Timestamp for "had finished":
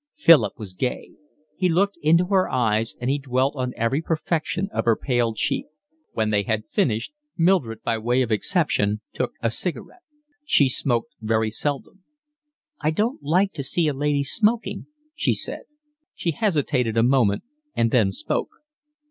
6.41-7.13